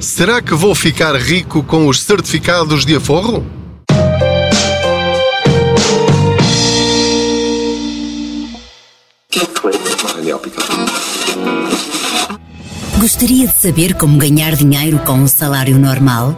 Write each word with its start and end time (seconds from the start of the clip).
Será 0.00 0.40
que 0.40 0.54
vou 0.54 0.74
ficar 0.74 1.14
rico 1.14 1.62
com 1.62 1.86
os 1.86 2.00
certificados 2.00 2.86
de 2.86 2.96
aforro? 2.96 3.44
Gostaria 12.98 13.46
de 13.46 13.60
saber 13.60 13.92
como 13.92 14.16
ganhar 14.16 14.56
dinheiro 14.56 14.98
com 15.00 15.12
um 15.12 15.28
salário 15.28 15.78
normal? 15.78 16.34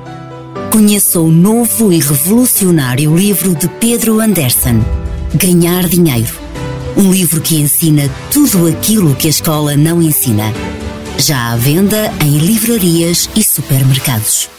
Conheça 0.72 1.20
o 1.20 1.30
novo 1.30 1.92
e 1.92 2.00
revolucionário 2.00 3.16
livro 3.16 3.54
de 3.54 3.68
Pedro 3.68 4.18
Anderson, 4.18 4.84
Ganhar 5.34 5.88
Dinheiro. 5.88 6.34
Um 6.96 7.12
livro 7.12 7.40
que 7.40 7.60
ensina 7.60 8.10
tudo 8.28 8.66
aquilo 8.66 9.14
que 9.14 9.28
a 9.28 9.30
escola 9.30 9.76
não 9.76 10.02
ensina. 10.02 10.52
Já 11.24 11.52
à 11.52 11.56
venda 11.56 12.10
em 12.20 12.38
livrarias 12.38 13.30
e 13.36 13.44
supermercados. 13.44 14.50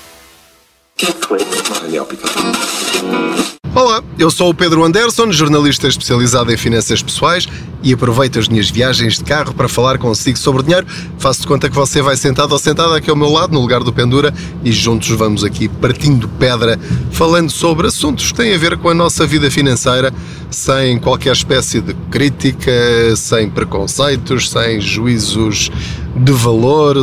Olá, 3.75 4.01
eu 4.17 4.31
sou 4.31 4.51
o 4.51 4.53
Pedro 4.53 4.81
Anderson, 4.85 5.29
jornalista 5.33 5.89
especializado 5.89 6.53
em 6.53 6.57
finanças 6.57 7.03
pessoais 7.03 7.49
e 7.83 7.93
aproveito 7.93 8.39
as 8.39 8.47
minhas 8.47 8.69
viagens 8.69 9.17
de 9.17 9.23
carro 9.23 9.53
para 9.53 9.67
falar 9.67 9.97
consigo 9.97 10.37
sobre 10.39 10.63
dinheiro. 10.63 10.87
Faço 11.17 11.41
de 11.41 11.47
conta 11.47 11.69
que 11.69 11.75
você 11.75 12.01
vai 12.01 12.15
sentado 12.15 12.53
ou 12.53 12.59
sentada 12.59 12.95
aqui 12.95 13.09
ao 13.09 13.15
meu 13.15 13.29
lado, 13.29 13.53
no 13.53 13.59
lugar 13.59 13.83
do 13.83 13.91
Pendura, 13.91 14.33
e 14.63 14.71
juntos 14.71 15.09
vamos 15.09 15.43
aqui 15.43 15.67
partindo 15.67 16.27
pedra, 16.27 16.79
falando 17.11 17.49
sobre 17.49 17.87
assuntos 17.87 18.31
que 18.31 18.37
têm 18.37 18.53
a 18.53 18.57
ver 18.57 18.77
com 18.77 18.89
a 18.89 18.93
nossa 18.93 19.27
vida 19.27 19.51
financeira, 19.51 20.13
sem 20.49 20.97
qualquer 20.97 21.33
espécie 21.33 21.81
de 21.81 21.93
crítica, 22.09 22.71
sem 23.17 23.49
preconceitos, 23.49 24.49
sem 24.49 24.79
juízos 24.79 25.69
de 26.15 26.31
valor, 26.31 26.95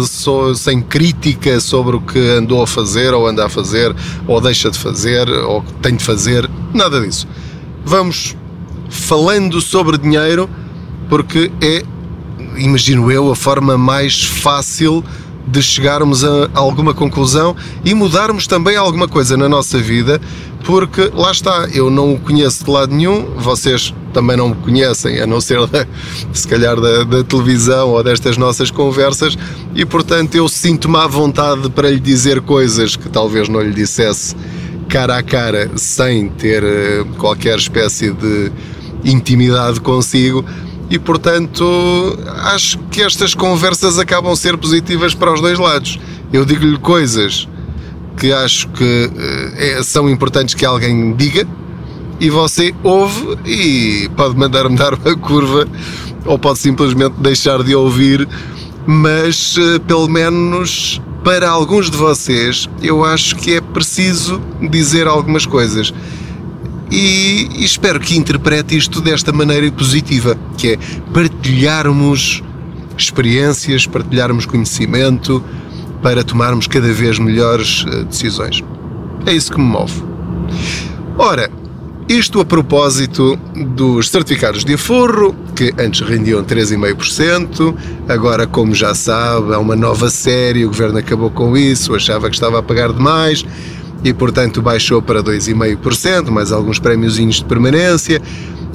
sem 0.55 0.81
crítica 0.81 1.61
sobre 1.61 1.97
o 1.97 2.01
que 2.01 2.19
andou 2.19 2.63
a 2.63 2.67
fazer, 2.67 3.13
ou 3.13 3.27
anda 3.27 3.45
a 3.45 3.49
fazer, 3.49 3.95
ou 4.27 4.41
deixa 4.41 4.71
de 4.71 4.79
fazer, 4.79 5.29
ou 5.29 5.63
tem 5.83 5.97
de 5.97 6.05
fazer, 6.05 6.49
nada 6.73 7.01
disso. 7.01 7.27
Vamos 7.85 8.37
falando 8.89 9.61
sobre 9.61 9.99
dinheiro, 9.99 10.49
porque 11.11 11.51
é, 11.61 11.83
imagino 12.57 13.11
eu, 13.11 13.31
a 13.31 13.37
forma 13.37 13.77
mais 13.77 14.25
fácil 14.25 15.05
de 15.47 15.61
chegarmos 15.61 16.25
a 16.25 16.49
alguma 16.55 16.95
conclusão 16.95 17.57
e 17.85 17.93
mudarmos 17.93 18.47
também 18.47 18.77
alguma 18.77 19.09
coisa 19.09 19.37
na 19.37 19.49
nossa 19.49 19.79
vida, 19.79 20.21
porque 20.65 21.11
lá 21.13 21.33
está, 21.33 21.69
eu 21.73 21.91
não 21.91 22.15
o 22.15 22.21
conheço 22.21 22.65
de 22.65 22.71
lado 22.71 22.95
nenhum, 22.95 23.35
vocês 23.37 23.93
também 24.13 24.37
não 24.37 24.51
me 24.51 24.55
conhecem, 24.57 25.19
a 25.21 25.27
não 25.27 25.41
ser 25.41 25.59
se 26.33 26.47
calhar 26.47 26.81
da, 26.81 27.03
da, 27.03 27.25
televisão 27.25 27.89
ou 27.89 28.03
destas 28.03 28.37
nossas 28.37 28.71
conversas, 28.71 29.37
e 29.75 29.85
portanto 29.85 30.37
eu 30.37 30.49
sinto-me 30.49 30.97
à 30.97 31.07
vontade 31.09 31.69
para 31.71 31.91
lhe 31.91 32.01
dizer 32.01 32.41
coisas 32.43 32.95
que 32.95 33.09
talvez 33.09 33.49
não 33.49 33.61
lhe 33.61 33.73
dissesse 33.73 34.37
cara 34.89 35.17
a 35.17 35.23
cara, 35.23 35.71
sem 35.77 36.29
ter 36.29 36.63
eh, 36.65 37.05
qualquer 37.17 37.57
espécie 37.57 38.11
de 38.13 38.51
intimidade 39.05 39.81
consigo. 39.81 40.45
E 40.91 40.99
portanto, 40.99 41.65
acho 42.43 42.79
que 42.91 43.01
estas 43.01 43.33
conversas 43.33 43.99
acabam 43.99 44.35
ser 44.35 44.57
positivas 44.59 45.15
para 45.15 45.33
os 45.33 45.41
dois 45.41 45.59
lados. 45.59 46.01
Eu 46.33 46.45
digo-lhe 46.45 46.79
coisas 46.79 47.49
que 48.19 48.33
acho 48.33 48.69
que 48.69 49.11
eh, 49.57 49.81
são 49.83 50.11
importantes 50.11 50.55
que 50.55 50.67
alguém 50.67 51.15
diga, 51.15 51.47
e 52.21 52.29
você 52.29 52.75
ouve 52.83 53.39
e 53.47 54.11
pode 54.15 54.37
mandar-me 54.37 54.77
dar 54.77 54.93
uma 54.93 55.17
curva 55.17 55.67
ou 56.27 56.39
pode 56.39 56.59
simplesmente 56.59 57.15
deixar 57.19 57.63
de 57.63 57.75
ouvir, 57.75 58.29
mas 58.87 59.57
eh, 59.59 59.79
pelo 59.79 60.07
menos 60.07 61.01
para 61.25 61.49
alguns 61.49 61.91
de 61.91 61.97
vocês 61.97 62.69
eu 62.83 63.05
acho 63.05 63.37
que 63.37 63.55
é 63.55 63.61
preciso 63.61 64.41
dizer 64.71 65.07
algumas 65.07 65.47
coisas. 65.47 65.95
E, 66.91 67.65
espero 67.65 68.01
que 68.01 68.17
interprete 68.17 68.77
isto 68.77 69.01
desta 69.01 69.33
maneira 69.33 69.71
positiva, 69.71 70.37
que 70.59 70.73
é 70.73 70.79
partilharmos 71.13 72.43
experiências, 72.99 73.87
partilharmos 73.87 74.45
conhecimento 74.45 75.43
para 76.03 76.25
tomarmos 76.25 76.67
cada 76.67 76.93
vez 76.93 77.19
melhores 77.19 77.85
eh, 77.87 78.05
decisões. 78.05 78.65
É 79.27 79.33
isso 79.33 79.53
que 79.53 79.59
me 79.59 79.67
move. 79.67 80.03
Ora, 81.17 81.51
isto 82.09 82.41
a 82.41 82.45
propósito 82.45 83.37
dos 83.55 84.09
certificados 84.09 84.65
de 84.65 84.75
aforro, 84.75 85.35
que 85.55 85.73
antes 85.79 86.01
rendiam 86.01 86.43
3,5%, 86.43 87.75
agora, 88.09 88.47
como 88.47 88.75
já 88.75 88.95
sabe, 88.95 89.53
é 89.53 89.57
uma 89.57 89.77
nova 89.77 90.11
série, 90.11 90.65
o 90.65 90.69
governo 90.69 90.99
acabou 90.99 91.31
com 91.31 91.57
isso, 91.57 91.95
achava 91.95 92.29
que 92.29 92.35
estava 92.35 92.59
a 92.59 92.63
pagar 92.63 92.93
demais 92.93 93.45
e, 94.03 94.13
portanto, 94.13 94.63
baixou 94.63 95.03
para 95.03 95.23
2,5%, 95.23 96.31
mais 96.31 96.53
alguns 96.53 96.79
prémiozinhos 96.79 97.37
de 97.37 97.45
permanência. 97.45 98.21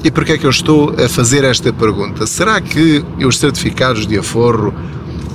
E 0.04 0.10
por 0.10 0.24
que 0.24 0.32
é 0.32 0.38
que 0.38 0.46
eu 0.46 0.50
estou 0.50 0.94
a 1.02 1.08
fazer 1.08 1.42
esta 1.42 1.72
pergunta? 1.72 2.26
Será 2.26 2.60
que 2.60 3.04
os 3.24 3.38
certificados 3.38 4.06
de 4.06 4.18
aforro 4.18 4.72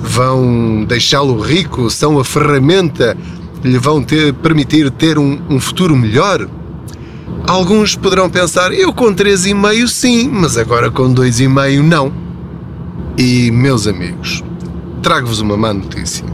vão 0.02 0.84
deixá-lo 0.84 1.38
rico? 1.38 1.90
São 1.90 2.18
a 2.18 2.24
ferramenta 2.24 3.16
que 3.60 3.68
lhe 3.68 3.78
vão 3.78 4.02
ter, 4.02 4.32
permitir 4.34 4.90
ter 4.90 5.18
um, 5.18 5.38
um 5.50 5.60
futuro 5.60 5.94
melhor? 5.94 6.48
Alguns 7.46 7.96
poderão 7.96 8.30
pensar, 8.30 8.72
eu 8.72 8.92
com 8.92 9.12
3,5 9.12 9.88
sim, 9.88 10.28
mas 10.32 10.56
agora 10.56 10.90
com 10.90 11.12
2,5 11.12 11.82
não. 11.82 12.12
E, 13.18 13.50
meus 13.50 13.86
amigos, 13.86 14.42
trago-vos 15.02 15.40
uma 15.40 15.56
má 15.56 15.74
notícia. 15.74 16.24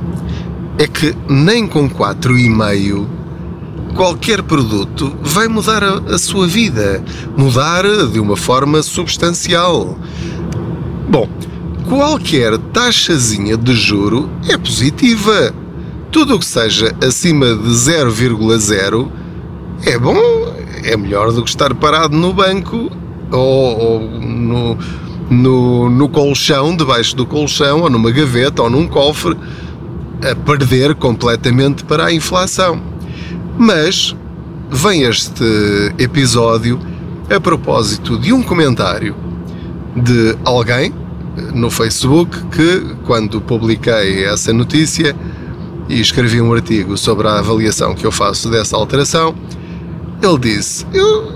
É 0.79 0.87
que 0.87 1.13
nem 1.29 1.67
com 1.67 1.91
4,5 1.91 3.18
qualquer 3.95 4.43
produto 4.43 5.17
vai 5.23 5.49
mudar 5.49 5.83
a, 5.83 6.15
a 6.15 6.19
sua 6.19 6.47
vida. 6.47 7.03
Mudar 7.37 7.85
de 8.13 8.21
uma 8.21 8.37
forma 8.37 8.83
substancial. 8.83 9.99
Bom, 11.09 11.29
qualquer 11.89 12.59
taxazinha 12.59 13.57
de 13.57 13.75
juro 13.75 14.29
é 14.49 14.57
positiva. 14.57 15.55
Tudo 16.11 16.37
o 16.37 16.39
que 16.39 16.47
seja 16.47 16.95
acima 17.03 17.55
de 17.55 17.69
0,0 17.69 19.09
é 19.85 19.99
bom, 19.99 20.17
é 20.85 20.97
melhor 20.97 21.33
do 21.33 21.43
que 21.43 21.51
estar 21.51 21.75
parado 21.75 22.17
no 22.17 22.33
banco 22.33 22.91
ou, 23.31 23.79
ou 23.79 24.01
no, 24.21 24.79
no, 25.31 25.91
no 25.91 26.09
colchão, 26.09 26.75
debaixo 26.77 27.15
do 27.15 27.27
colchão, 27.27 27.83
ou 27.83 27.91
numa 27.91 28.11
gaveta, 28.11 28.63
ou 28.63 28.71
num 28.71 28.87
cofre, 28.87 29.37
a 30.29 30.35
perder 30.35 30.95
completamente 30.95 31.85
para 31.85 32.07
a 32.07 32.13
inflação. 32.13 32.81
Mas 33.59 34.15
vem 34.71 35.03
este 35.03 35.45
episódio 35.99 36.79
a 37.29 37.41
propósito 37.41 38.17
de 38.17 38.33
um 38.33 38.41
comentário 38.41 39.17
de 39.97 40.37
alguém 40.45 40.95
no 41.53 41.69
Facebook 41.69 42.39
que, 42.53 42.95
quando 43.05 43.41
publiquei 43.41 44.25
essa 44.25 44.53
notícia 44.53 45.15
e 45.89 46.01
escrevi 46.01 46.41
um 46.41 46.53
artigo 46.53 46.97
sobre 46.97 47.27
a 47.27 47.41
avaliação 47.41 47.97
que 47.97 48.07
eu 48.07 48.13
faço 48.13 48.49
dessa 48.49 48.77
alteração, 48.77 49.35
ele 50.23 50.39
disse: 50.39 50.87
eu, 50.95 51.33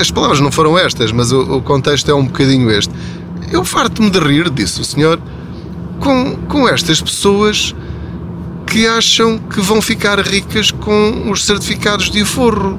As 0.00 0.10
palavras 0.10 0.40
não 0.40 0.50
foram 0.50 0.76
estas, 0.76 1.12
mas 1.12 1.30
o, 1.30 1.58
o 1.58 1.62
contexto 1.62 2.10
é 2.10 2.14
um 2.14 2.24
bocadinho 2.24 2.68
este. 2.72 2.92
Eu 3.52 3.64
farto-me 3.64 4.10
de 4.10 4.18
rir, 4.18 4.50
disse 4.50 4.80
o 4.80 4.84
senhor, 4.84 5.20
com, 6.00 6.34
com 6.48 6.68
estas 6.68 7.00
pessoas 7.00 7.72
que 8.66 8.86
acham 8.86 9.38
que 9.38 9.60
vão 9.60 9.80
ficar 9.80 10.18
ricas 10.20 10.70
com 10.70 11.30
os 11.30 11.44
certificados 11.44 12.10
de 12.10 12.22
aforro. 12.22 12.78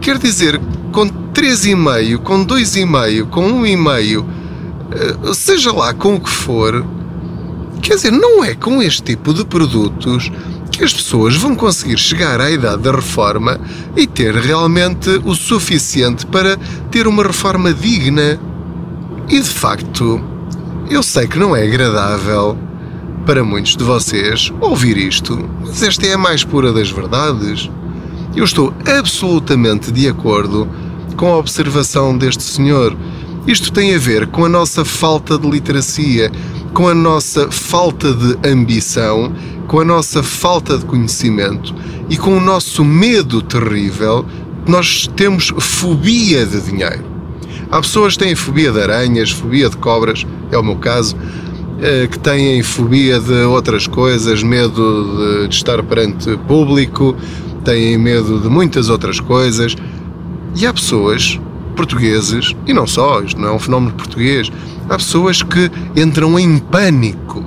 Quer 0.00 0.16
dizer, 0.16 0.60
com 0.92 1.08
3,5, 1.08 2.18
com 2.18 2.46
2,5, 2.46 3.28
com 3.28 3.62
1,5, 3.62 4.24
eh, 4.90 5.34
seja 5.34 5.72
lá 5.72 5.92
com 5.92 6.14
o 6.14 6.20
que 6.20 6.30
for, 6.30 6.84
quer 7.82 7.96
dizer, 7.96 8.12
não 8.12 8.42
é 8.42 8.54
com 8.54 8.80
este 8.80 9.02
tipo 9.02 9.34
de 9.34 9.44
produtos 9.44 10.30
que 10.70 10.84
as 10.84 10.92
pessoas 10.92 11.34
vão 11.34 11.56
conseguir 11.56 11.98
chegar 11.98 12.40
à 12.40 12.50
idade 12.50 12.82
da 12.82 12.92
reforma 12.92 13.60
e 13.96 14.06
ter 14.06 14.34
realmente 14.34 15.10
o 15.24 15.34
suficiente 15.34 16.24
para 16.26 16.56
ter 16.90 17.08
uma 17.08 17.24
reforma 17.24 17.74
digna. 17.74 18.38
E 19.28 19.40
de 19.40 19.48
facto, 19.48 20.22
eu 20.88 21.02
sei 21.02 21.26
que 21.26 21.38
não 21.38 21.54
é 21.54 21.64
agradável 21.64 22.56
para 23.28 23.44
muitos 23.44 23.76
de 23.76 23.84
vocês 23.84 24.50
ouvir 24.58 24.96
isto, 24.96 25.38
mas 25.60 25.82
esta 25.82 26.06
é 26.06 26.14
a 26.14 26.18
mais 26.18 26.44
pura 26.44 26.72
das 26.72 26.90
verdades. 26.90 27.68
Eu 28.34 28.42
estou 28.42 28.72
absolutamente 28.86 29.92
de 29.92 30.08
acordo 30.08 30.66
com 31.14 31.34
a 31.34 31.36
observação 31.36 32.16
deste 32.16 32.42
senhor. 32.42 32.96
Isto 33.46 33.70
tem 33.70 33.94
a 33.94 33.98
ver 33.98 34.28
com 34.28 34.46
a 34.46 34.48
nossa 34.48 34.82
falta 34.82 35.38
de 35.38 35.46
literacia, 35.46 36.32
com 36.72 36.88
a 36.88 36.94
nossa 36.94 37.50
falta 37.50 38.14
de 38.14 38.48
ambição 38.48 39.30
com 39.66 39.80
a 39.80 39.84
nossa 39.84 40.22
falta 40.22 40.78
de 40.78 40.86
conhecimento 40.86 41.74
e 42.08 42.16
com 42.16 42.34
o 42.34 42.40
nosso 42.40 42.82
medo 42.82 43.42
terrível, 43.42 44.24
nós 44.66 45.06
temos 45.14 45.52
fobia 45.58 46.46
de 46.46 46.58
dinheiro. 46.62 47.04
Há 47.70 47.82
pessoas 47.82 48.16
que 48.16 48.24
têm 48.24 48.34
fobia 48.34 48.72
de 48.72 48.80
aranhas, 48.80 49.30
fobia 49.30 49.68
de 49.68 49.76
cobras, 49.76 50.26
é 50.50 50.56
o 50.56 50.62
meu 50.62 50.76
caso, 50.76 51.14
que 52.10 52.18
têm 52.18 52.62
fobia 52.62 53.20
de 53.20 53.42
outras 53.44 53.86
coisas, 53.86 54.42
medo 54.42 55.16
de, 55.16 55.48
de 55.48 55.54
estar 55.54 55.82
perante 55.82 56.36
público, 56.48 57.14
têm 57.64 57.96
medo 57.96 58.40
de 58.40 58.48
muitas 58.48 58.88
outras 58.88 59.20
coisas. 59.20 59.76
E 60.56 60.66
há 60.66 60.72
pessoas, 60.72 61.38
portugueses, 61.76 62.54
e 62.66 62.72
não 62.72 62.86
só, 62.86 63.22
isto 63.22 63.40
não 63.40 63.48
é 63.48 63.52
um 63.52 63.58
fenómeno 63.58 63.92
português, 63.92 64.50
há 64.88 64.96
pessoas 64.96 65.42
que 65.42 65.70
entram 65.94 66.38
em 66.38 66.58
pânico 66.58 67.44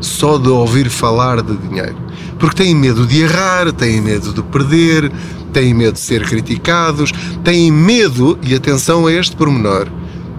só 0.00 0.38
de 0.38 0.48
ouvir 0.48 0.88
falar 0.88 1.42
de 1.42 1.56
dinheiro. 1.56 1.96
Porque 2.38 2.62
têm 2.62 2.74
medo 2.74 3.06
de 3.06 3.22
errar, 3.22 3.70
têm 3.72 4.00
medo 4.00 4.32
de 4.32 4.42
perder, 4.42 5.10
têm 5.52 5.74
medo 5.74 5.94
de 5.94 6.00
ser 6.00 6.24
criticados, 6.26 7.12
têm 7.42 7.70
medo, 7.70 8.38
e 8.42 8.54
atenção 8.54 9.06
a 9.06 9.12
este 9.12 9.36
pormenor, 9.36 9.88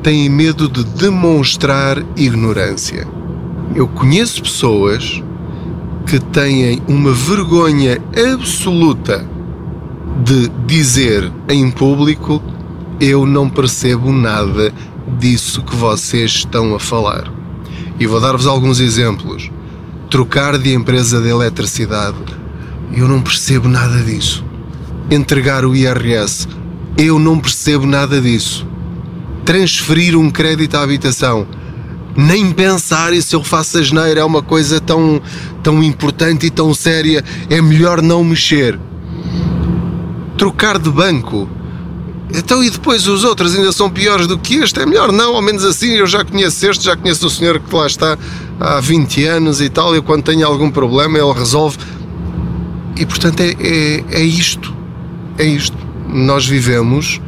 têm 0.03 0.29
medo 0.29 0.67
de 0.67 0.83
demonstrar 0.83 2.03
ignorância. 2.15 3.14
Eu 3.75 3.89
conheço 3.89 4.41
pessoas 4.41 5.21
que 6.07 6.17
têm 6.17 6.81
uma 6.87 7.11
vergonha 7.11 8.01
absoluta 8.33 9.27
de 10.23 10.47
dizer 10.65 11.29
em 11.49 11.69
público: 11.69 12.41
Eu 13.01 13.25
não 13.25 13.49
percebo 13.49 14.13
nada 14.13 14.73
disso 15.19 15.61
que 15.61 15.75
vocês 15.75 16.31
estão 16.31 16.73
a 16.73 16.79
falar. 16.79 17.29
E 17.99 18.07
vou 18.07 18.21
dar-vos 18.21 18.47
alguns 18.47 18.79
exemplos. 18.79 19.51
Trocar 20.09 20.57
de 20.57 20.73
empresa 20.73 21.19
de 21.19 21.27
eletricidade, 21.27 22.15
eu 22.95 23.09
não 23.09 23.21
percebo 23.21 23.67
nada 23.67 24.01
disso. 24.01 24.45
Entregar 25.11 25.65
o 25.65 25.75
IRS, 25.75 26.47
eu 26.97 27.19
não 27.19 27.39
percebo 27.39 27.85
nada 27.85 28.21
disso. 28.21 28.65
Transferir 29.43 30.17
um 30.17 30.31
crédito 30.31 30.75
à 30.75 30.81
habitação, 30.81 31.45
nem 32.15 32.51
pensar 32.51 33.13
e 33.13 33.21
se 33.21 33.35
eu 33.35 33.43
faço 33.43 33.77
a 33.77 33.81
geneira 33.81 34.21
é 34.21 34.23
uma 34.23 34.41
coisa 34.41 34.79
tão, 34.79 35.21
tão 35.61 35.83
importante 35.83 36.45
e 36.45 36.49
tão 36.49 36.73
séria, 36.73 37.23
é 37.49 37.61
melhor 37.61 38.01
não 38.01 38.23
mexer. 38.23 38.79
Trocar 40.37 40.79
de 40.79 40.89
banco. 40.89 41.49
Então, 42.33 42.63
e 42.63 42.69
depois 42.69 43.07
os 43.07 43.23
outros 43.23 43.55
ainda 43.55 43.71
são 43.71 43.89
piores 43.89 44.27
do 44.27 44.37
que 44.37 44.55
este? 44.55 44.79
É 44.79 44.85
melhor 44.85 45.11
não, 45.11 45.35
ao 45.35 45.41
menos 45.41 45.63
assim 45.63 45.91
eu 45.91 46.07
já 46.07 46.23
conheço 46.23 46.65
este, 46.69 46.83
já 46.83 46.95
conheço 46.95 47.27
o 47.27 47.29
senhor 47.29 47.59
que 47.59 47.75
lá 47.75 47.85
está 47.85 48.17
há 48.59 48.79
20 48.79 49.23
anos 49.25 49.61
e 49.61 49.69
tal, 49.69 49.95
e 49.95 50.01
quando 50.01 50.23
tenho 50.23 50.45
algum 50.45 50.71
problema 50.71 51.17
ele 51.17 51.33
resolve. 51.33 51.77
E 52.97 53.05
portanto 53.05 53.41
é, 53.41 53.55
é, 53.59 54.03
é 54.09 54.23
isto. 54.23 54.73
É 55.37 55.45
isto. 55.45 55.77
Nós 56.07 56.45
vivemos 56.45 57.21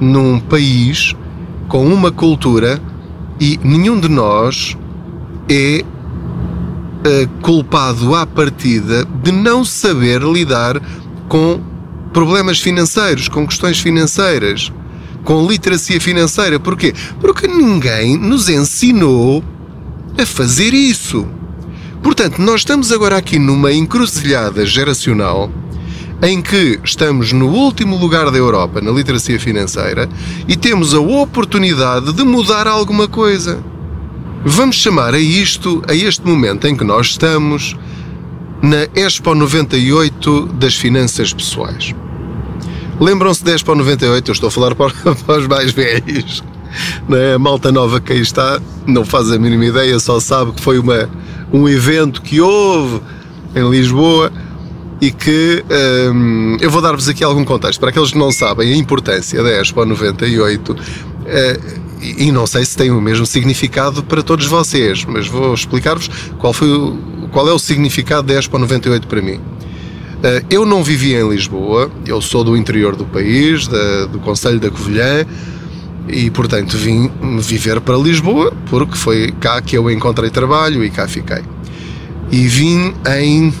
num 0.00 0.40
país 0.40 1.14
com 1.68 1.86
uma 1.86 2.10
cultura 2.10 2.80
e 3.42 3.58
nenhum 3.64 3.98
de 3.98 4.08
nós 4.08 4.76
é 5.48 5.82
uh, 5.84 7.28
culpado 7.40 8.14
à 8.14 8.24
partida 8.24 9.04
de 9.04 9.32
não 9.32 9.64
saber 9.64 10.22
lidar 10.22 10.80
com 11.28 11.60
problemas 12.12 12.60
financeiros, 12.60 13.26
com 13.26 13.44
questões 13.44 13.80
financeiras, 13.80 14.72
com 15.24 15.44
literacia 15.44 16.00
financeira. 16.00 16.60
Porquê? 16.60 16.94
Porque 17.20 17.48
ninguém 17.48 18.16
nos 18.16 18.48
ensinou 18.48 19.42
a 20.16 20.24
fazer 20.24 20.72
isso. 20.72 21.26
Portanto, 22.00 22.38
nós 22.38 22.60
estamos 22.60 22.92
agora 22.92 23.16
aqui 23.16 23.40
numa 23.40 23.72
encruzilhada 23.72 24.64
geracional 24.64 25.50
em 26.22 26.40
que 26.40 26.78
estamos 26.84 27.32
no 27.32 27.48
último 27.48 27.98
lugar 27.98 28.30
da 28.30 28.38
Europa 28.38 28.80
na 28.80 28.92
literacia 28.92 29.40
financeira 29.40 30.08
e 30.46 30.56
temos 30.56 30.94
a 30.94 31.00
oportunidade 31.00 32.12
de 32.12 32.22
mudar 32.22 32.68
alguma 32.68 33.08
coisa. 33.08 33.62
Vamos 34.44 34.76
chamar 34.76 35.14
a 35.14 35.18
isto, 35.18 35.82
a 35.88 35.94
este 35.94 36.24
momento 36.24 36.66
em 36.68 36.76
que 36.76 36.84
nós 36.84 37.08
estamos, 37.08 37.76
na 38.62 38.86
Expo 38.94 39.34
98 39.34 40.46
das 40.54 40.76
finanças 40.76 41.32
pessoais. 41.32 41.92
Lembram-se 43.00 43.42
da 43.42 43.52
Expo 43.52 43.74
98? 43.74 44.30
Eu 44.30 44.32
estou 44.32 44.46
a 44.46 44.50
falar 44.50 44.74
para, 44.76 44.92
os 45.38 45.46
mais 45.48 45.72
velhos. 45.72 46.44
É? 47.10 47.34
A 47.34 47.38
malta 47.38 47.72
nova 47.72 48.00
que 48.00 48.12
aí 48.12 48.20
está 48.20 48.60
não 48.86 49.04
faz 49.04 49.30
a 49.32 49.38
mínima 49.38 49.64
ideia, 49.66 49.98
só 49.98 50.20
sabe 50.20 50.52
que 50.52 50.60
foi 50.60 50.78
uma, 50.78 51.10
um 51.52 51.68
evento 51.68 52.22
que 52.22 52.40
houve 52.40 53.00
em 53.54 53.68
Lisboa 53.68 54.32
e 55.02 55.10
que 55.10 55.64
um, 56.14 56.56
eu 56.60 56.70
vou 56.70 56.80
dar-vos 56.80 57.08
aqui 57.08 57.24
algum 57.24 57.44
contexto. 57.44 57.80
Para 57.80 57.88
aqueles 57.88 58.12
que 58.12 58.18
não 58.18 58.30
sabem 58.30 58.72
a 58.72 58.76
importância 58.76 59.42
da 59.42 59.50
Expo 59.60 59.84
98, 59.84 60.72
uh, 60.72 60.76
e 62.00 62.30
não 62.30 62.46
sei 62.46 62.64
se 62.64 62.76
tem 62.76 62.92
o 62.92 63.00
mesmo 63.00 63.26
significado 63.26 64.04
para 64.04 64.22
todos 64.22 64.46
vocês, 64.46 65.04
mas 65.04 65.26
vou 65.26 65.54
explicar-vos 65.54 66.08
qual, 66.38 66.52
foi 66.52 66.68
qual 67.32 67.48
é 67.48 67.52
o 67.52 67.58
significado 67.58 68.28
da 68.28 68.34
Expo 68.34 68.56
98 68.56 69.08
para 69.08 69.20
mim. 69.20 69.34
Uh, 69.38 70.46
eu 70.48 70.64
não 70.64 70.84
vivia 70.84 71.20
em 71.20 71.28
Lisboa, 71.28 71.90
eu 72.06 72.20
sou 72.20 72.44
do 72.44 72.56
interior 72.56 72.94
do 72.94 73.04
país, 73.04 73.66
da, 73.66 74.06
do 74.06 74.20
Conselho 74.20 74.60
da 74.60 74.70
Covilhã, 74.70 75.26
e 76.06 76.30
portanto 76.30 76.76
vim 76.76 77.10
viver 77.40 77.80
para 77.80 77.96
Lisboa, 77.96 78.52
porque 78.70 78.96
foi 78.96 79.32
cá 79.40 79.60
que 79.60 79.76
eu 79.76 79.90
encontrei 79.90 80.30
trabalho 80.30 80.84
e 80.84 80.90
cá 80.90 81.08
fiquei. 81.08 81.42
E 82.30 82.46
vim 82.46 82.94
em 83.04 83.52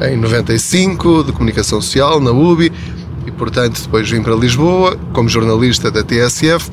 em 0.01 0.17
95 0.17 1.25
de 1.25 1.31
comunicação 1.31 1.79
social 1.81 2.19
na 2.19 2.31
UBI 2.31 2.71
e, 3.25 3.31
portanto, 3.31 3.81
depois 3.81 4.09
vim 4.09 4.21
para 4.21 4.35
Lisboa 4.35 4.97
como 5.13 5.29
jornalista 5.29 5.91
da 5.91 6.03
TSF 6.03 6.69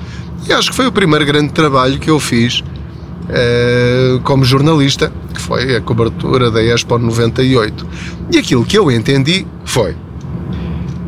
e 0.46 0.52
acho 0.52 0.70
que 0.70 0.76
foi 0.76 0.86
o 0.86 0.92
primeiro 0.92 1.24
grande 1.24 1.52
trabalho 1.52 1.98
que 1.98 2.10
eu 2.10 2.18
fiz 2.18 2.62
eh, 3.28 4.18
como 4.24 4.44
jornalista, 4.44 5.12
que 5.32 5.40
foi 5.40 5.76
a 5.76 5.80
cobertura 5.80 6.50
da 6.50 6.62
Expo 6.62 6.98
98. 6.98 7.86
E 8.32 8.38
aquilo 8.38 8.64
que 8.64 8.76
eu 8.76 8.90
entendi 8.90 9.46
foi 9.64 9.96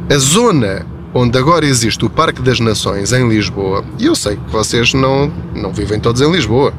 a 0.08 0.18
zona 0.18 0.86
onde 1.14 1.38
agora 1.38 1.64
existe 1.64 2.04
o 2.04 2.10
Parque 2.10 2.42
das 2.42 2.58
Nações 2.58 3.12
em 3.12 3.28
Lisboa, 3.28 3.84
e 3.98 4.06
eu 4.06 4.16
sei 4.16 4.36
que 4.36 4.50
vocês 4.50 4.92
não, 4.92 5.32
não 5.54 5.72
vivem 5.72 6.00
todos 6.00 6.20
em 6.20 6.30
Lisboa, 6.30 6.74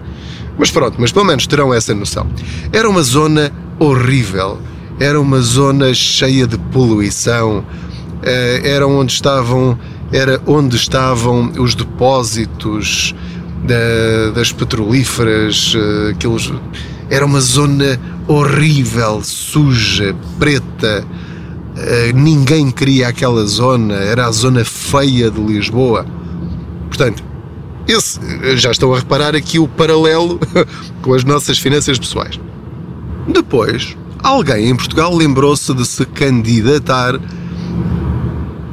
mas 0.60 0.70
pronto, 0.70 0.98
mas 1.00 1.12
pelo 1.12 1.26
menos 1.26 1.48
terão 1.48 1.74
essa 1.74 1.96
noção. 1.96 2.28
Era 2.72 2.90
uma 2.90 3.02
zona 3.02 3.52
horrível, 3.80 4.60
era 5.00 5.20
uma 5.20 5.40
zona 5.42 5.94
cheia 5.94 6.46
de 6.46 6.58
poluição, 6.58 7.66
eh, 8.24 8.62
era 8.64 8.86
onde 8.86 9.14
estavam, 9.14 9.80
era 10.12 10.42
onde 10.46 10.76
estavam 10.76 11.52
os 11.58 11.74
depósitos 11.74 13.16
das 14.36 14.52
petrolíferas, 14.52 15.74
eh, 15.76 16.12
aqueles, 16.12 16.52
era 17.10 17.26
uma 17.26 17.40
zona 17.40 18.00
horrível, 18.28 19.22
suja, 19.24 20.16
preta, 20.38 21.06
ninguém 22.14 22.72
queria 22.72 23.10
aquela 23.10 23.46
zona, 23.46 23.96
era 23.96 24.26
a 24.26 24.32
zona 24.32 24.64
feia 24.64 25.30
de 25.30 25.42
Lisboa. 25.42 26.06
Portanto, 26.88 27.24
esse, 27.88 28.20
já 28.58 28.72
estou 28.72 28.96
a 28.96 29.00
reparar 29.00 29.36
aqui 29.36 29.60
o 29.60 29.68
paralelo 29.68 30.40
com 31.02 31.14
as 31.14 31.24
nossas 31.24 31.60
finanças 31.60 32.00
pessoais. 32.00 32.40
Depois, 33.28 33.96
alguém 34.24 34.70
em 34.70 34.76
Portugal 34.76 35.14
lembrou-se 35.16 35.74
de 35.74 35.86
se 35.86 36.06
candidatar 36.06 37.20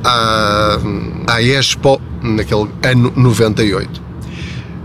à, 0.04 0.78
à 1.26 1.42
Expo 1.42 2.00
naquele 2.23 2.68
ano 2.82 3.12
98. 3.16 4.02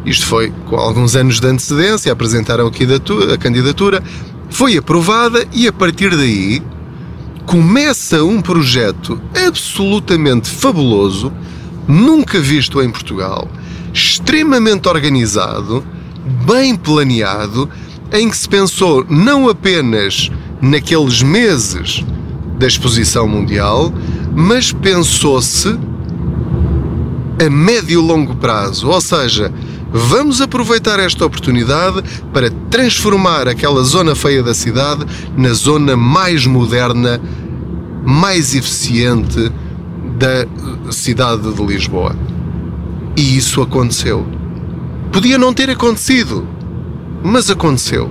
Isto 0.05 0.25
foi 0.25 0.53
com 0.65 0.77
alguns 0.77 1.15
anos 1.15 1.39
de 1.39 1.47
antecedência, 1.47 2.11
apresentaram 2.11 2.67
a 2.67 3.37
candidatura, 3.37 4.03
foi 4.49 4.77
aprovada 4.77 5.45
e 5.53 5.67
a 5.67 5.73
partir 5.73 6.15
daí 6.15 6.61
começa 7.47 8.25
um 8.25 8.41
projeto 8.41 9.21
absolutamente 9.47 10.49
fabuloso, 10.49 11.31
nunca 11.87 12.41
visto 12.41 12.81
em 12.81 12.89
Portugal, 12.89 13.47
extremamente 13.93 14.89
organizado, 14.89 15.81
bem 16.45 16.75
planeado, 16.75 17.69
em 18.11 18.29
que 18.29 18.37
se 18.37 18.49
pensou 18.49 19.05
não 19.09 19.47
apenas 19.47 20.29
naqueles 20.61 21.23
meses 21.23 22.03
da 22.59 22.67
exposição 22.67 23.25
mundial, 23.25 23.93
mas 24.35 24.73
pensou-se 24.73 25.69
a 27.39 27.49
médio 27.49 28.01
e 28.01 28.05
longo 28.05 28.35
prazo, 28.35 28.89
ou 28.89 28.99
seja, 28.99 29.53
vamos 29.91 30.41
aproveitar 30.41 30.99
esta 30.99 31.25
oportunidade 31.25 32.03
para 32.33 32.49
transformar 32.69 33.47
aquela 33.47 33.83
zona 33.83 34.15
feia 34.15 34.43
da 34.43 34.53
cidade 34.53 35.05
na 35.35 35.53
zona 35.53 35.95
mais 35.95 36.45
moderna, 36.45 37.21
mais 38.05 38.55
eficiente 38.55 39.51
da 40.17 40.91
cidade 40.91 41.51
de 41.53 41.65
Lisboa. 41.65 42.15
E 43.15 43.37
isso 43.37 43.61
aconteceu. 43.61 44.25
Podia 45.11 45.37
não 45.37 45.53
ter 45.53 45.69
acontecido, 45.69 46.47
mas 47.23 47.49
aconteceu. 47.49 48.09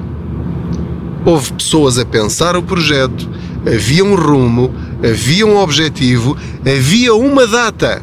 Houve 1.24 1.52
pessoas 1.52 1.98
a 1.98 2.04
pensar 2.04 2.56
o 2.56 2.62
projeto, 2.62 3.28
havia 3.66 4.04
um 4.04 4.14
rumo, 4.14 4.72
havia 5.02 5.46
um 5.46 5.56
objetivo, 5.56 6.36
havia 6.60 7.14
uma 7.14 7.46
data. 7.46 8.02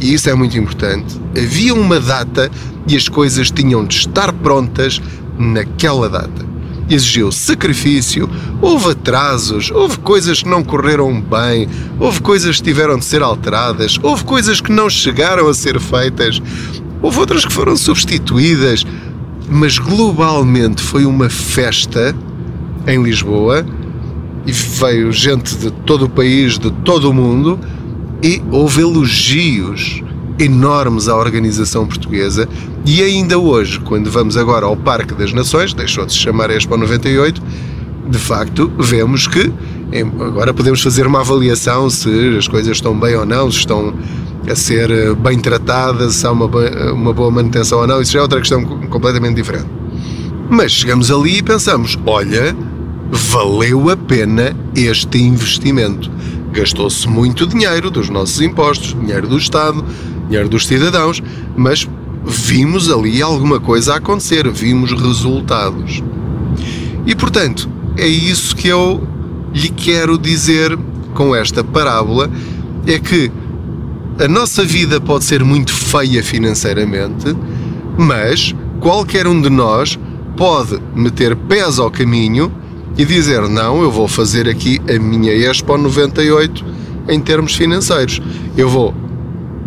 E 0.00 0.14
isso 0.14 0.30
é 0.30 0.34
muito 0.34 0.56
importante. 0.56 1.20
Havia 1.36 1.74
uma 1.74 1.98
data 1.98 2.50
e 2.88 2.96
as 2.96 3.08
coisas 3.08 3.50
tinham 3.50 3.84
de 3.84 3.96
estar 3.96 4.32
prontas 4.32 5.00
naquela 5.38 6.08
data. 6.08 6.48
Exigiu 6.88 7.30
sacrifício, 7.30 8.28
houve 8.62 8.92
atrasos, 8.92 9.70
houve 9.70 9.98
coisas 9.98 10.42
que 10.42 10.48
não 10.48 10.64
correram 10.64 11.20
bem, 11.20 11.68
houve 12.00 12.22
coisas 12.22 12.56
que 12.56 12.62
tiveram 12.62 12.98
de 12.98 13.04
ser 13.04 13.22
alteradas, 13.22 13.98
houve 14.02 14.24
coisas 14.24 14.60
que 14.60 14.72
não 14.72 14.88
chegaram 14.88 15.46
a 15.48 15.54
ser 15.54 15.78
feitas, 15.78 16.40
houve 17.02 17.18
outras 17.18 17.44
que 17.44 17.52
foram 17.52 17.76
substituídas, 17.76 18.86
mas 19.50 19.78
globalmente 19.78 20.82
foi 20.82 21.04
uma 21.04 21.28
festa 21.28 22.16
em 22.86 23.02
Lisboa 23.02 23.66
e 24.46 24.52
veio 24.52 25.12
gente 25.12 25.54
de 25.56 25.70
todo 25.70 26.06
o 26.06 26.08
país, 26.08 26.58
de 26.58 26.70
todo 26.70 27.10
o 27.10 27.14
mundo 27.14 27.60
e 28.22 28.42
houve 28.50 28.80
elogios 28.80 30.02
enormes 30.38 31.08
à 31.08 31.16
organização 31.16 31.86
portuguesa 31.86 32.48
e 32.84 33.02
ainda 33.02 33.38
hoje, 33.38 33.80
quando 33.80 34.10
vamos 34.10 34.36
agora 34.36 34.66
ao 34.66 34.76
Parque 34.76 35.14
das 35.14 35.32
Nações, 35.32 35.74
deixou 35.74 36.06
de 36.06 36.12
se 36.12 36.18
chamar 36.18 36.50
Expo 36.50 36.76
98, 36.76 37.42
de 38.08 38.18
facto 38.18 38.70
vemos 38.78 39.26
que 39.26 39.52
agora 40.20 40.52
podemos 40.54 40.82
fazer 40.82 41.06
uma 41.06 41.20
avaliação 41.20 41.88
se 41.90 42.36
as 42.36 42.46
coisas 42.46 42.76
estão 42.76 42.98
bem 42.98 43.14
ou 43.16 43.26
não, 43.26 43.50
se 43.50 43.58
estão 43.58 43.94
a 44.50 44.54
ser 44.54 44.90
eh, 44.90 45.14
bem 45.14 45.38
tratadas, 45.38 46.14
se 46.16 46.26
há 46.26 46.32
uma, 46.32 46.46
uma 46.92 47.12
boa 47.12 47.30
manutenção 47.30 47.80
ou 47.80 47.86
não, 47.86 48.00
isso 48.00 48.12
já 48.12 48.20
é 48.20 48.22
outra 48.22 48.38
questão 48.38 48.64
completamente 48.64 49.34
diferente. 49.34 49.66
Mas 50.48 50.72
chegamos 50.72 51.10
ali 51.10 51.38
e 51.38 51.42
pensamos: 51.42 51.98
olha, 52.06 52.56
valeu 53.10 53.90
a 53.90 53.96
pena 53.96 54.56
este 54.74 55.18
investimento. 55.18 56.10
Gastou-se 56.52 57.06
muito 57.06 57.46
dinheiro 57.46 57.90
dos 57.90 58.08
nossos 58.08 58.40
impostos, 58.40 58.94
dinheiro 58.98 59.28
do 59.28 59.36
Estado, 59.36 59.84
dinheiro 60.28 60.48
dos 60.48 60.66
cidadãos, 60.66 61.22
mas 61.56 61.88
vimos 62.24 62.90
ali 62.90 63.22
alguma 63.22 63.58
coisa 63.58 63.94
a 63.94 63.96
acontecer, 63.96 64.48
vimos 64.50 64.92
resultados. 64.92 66.02
E 67.06 67.14
portanto, 67.14 67.68
é 67.96 68.06
isso 68.06 68.54
que 68.54 68.68
eu 68.68 69.02
lhe 69.52 69.70
quero 69.70 70.18
dizer 70.18 70.78
com 71.14 71.34
esta 71.34 71.64
parábola: 71.64 72.30
é 72.86 72.98
que 72.98 73.30
a 74.18 74.28
nossa 74.28 74.64
vida 74.64 75.00
pode 75.00 75.24
ser 75.24 75.42
muito 75.42 75.72
feia 75.72 76.22
financeiramente, 76.22 77.34
mas 77.96 78.54
qualquer 78.80 79.26
um 79.26 79.40
de 79.40 79.48
nós 79.48 79.98
pode 80.36 80.78
meter 80.94 81.34
pés 81.34 81.78
ao 81.78 81.90
caminho 81.90 82.52
e 82.96 83.04
dizer: 83.04 83.48
Não, 83.48 83.82
eu 83.82 83.90
vou 83.90 84.06
fazer 84.06 84.48
aqui 84.48 84.80
a 84.88 84.98
minha 84.98 85.32
Expo 85.32 85.78
98 85.78 86.64
em 87.08 87.20
termos 87.20 87.54
financeiros. 87.54 88.20
Eu 88.56 88.68
vou 88.68 88.94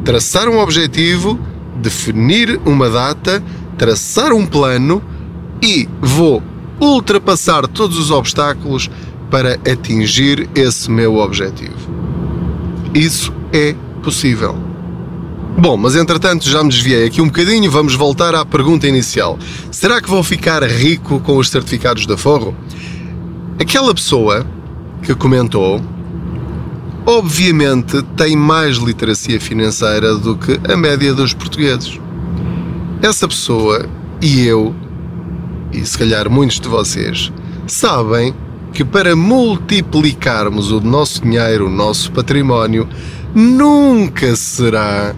traçar 0.03 0.47
um 0.49 0.59
objetivo, 0.59 1.39
definir 1.75 2.59
uma 2.65 2.89
data, 2.89 3.43
traçar 3.77 4.33
um 4.33 4.45
plano 4.45 5.01
e 5.61 5.87
vou 6.01 6.41
ultrapassar 6.79 7.67
todos 7.67 7.97
os 7.97 8.11
obstáculos 8.11 8.89
para 9.29 9.53
atingir 9.71 10.49
esse 10.55 10.89
meu 10.89 11.17
objetivo. 11.17 11.89
Isso 12.93 13.31
é 13.53 13.75
possível. 14.03 14.55
Bom, 15.57 15.77
mas 15.77 15.95
entretanto 15.95 16.49
já 16.49 16.63
me 16.63 16.69
desviei 16.69 17.05
aqui 17.05 17.21
um 17.21 17.27
bocadinho, 17.27 17.69
vamos 17.69 17.93
voltar 17.93 18.33
à 18.33 18.43
pergunta 18.43 18.87
inicial. 18.87 19.37
Será 19.71 20.01
que 20.01 20.09
vou 20.09 20.23
ficar 20.23 20.63
rico 20.63 21.19
com 21.19 21.37
os 21.37 21.49
certificados 21.49 22.05
da 22.05 22.17
Forro? 22.17 22.55
Aquela 23.59 23.93
pessoa 23.93 24.45
que 25.03 25.13
comentou 25.13 25.81
obviamente 27.11 28.01
tem 28.15 28.37
mais 28.37 28.77
literacia 28.77 29.39
financeira 29.39 30.15
do 30.15 30.37
que 30.37 30.57
a 30.71 30.77
média 30.77 31.13
dos 31.13 31.33
portugueses. 31.33 31.99
Essa 33.01 33.27
pessoa 33.27 33.85
e 34.21 34.45
eu, 34.45 34.73
e 35.73 35.85
se 35.85 35.97
calhar 35.97 36.29
muitos 36.29 36.61
de 36.61 36.69
vocês, 36.69 37.29
sabem 37.67 38.33
que 38.71 38.85
para 38.85 39.13
multiplicarmos 39.13 40.71
o 40.71 40.79
nosso 40.79 41.21
dinheiro, 41.21 41.67
o 41.67 41.69
nosso 41.69 42.13
património, 42.13 42.87
nunca 43.35 44.33
será 44.37 45.13